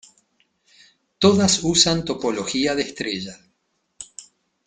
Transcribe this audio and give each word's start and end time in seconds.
Todas 1.19 1.63
usan 1.63 2.03
topología 2.05 2.73
de 2.73 2.81
estrella. 2.81 3.37